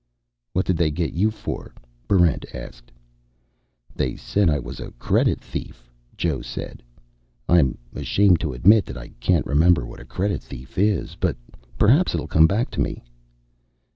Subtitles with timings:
[0.53, 1.75] "What did they get you for?"
[2.07, 2.91] Barrent asked.
[3.95, 6.81] "They said I was a credit thief," Joe said.
[7.47, 11.13] "I'm ashamed to admit that I can't remember what a credit thief is.
[11.13, 11.37] But
[11.77, 13.03] perhaps it'll come back to me."